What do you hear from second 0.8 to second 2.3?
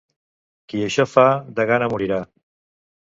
això fa, de gana morirà.